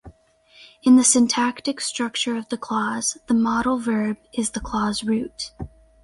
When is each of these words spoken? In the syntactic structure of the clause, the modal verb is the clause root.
In 0.81 0.95
the 0.95 1.03
syntactic 1.03 1.79
structure 1.79 2.35
of 2.35 2.49
the 2.49 2.57
clause, 2.57 3.19
the 3.27 3.35
modal 3.35 3.77
verb 3.77 4.17
is 4.33 4.49
the 4.49 4.59
clause 4.59 5.03
root. 5.03 5.51